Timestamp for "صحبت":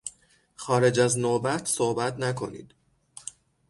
1.67-2.17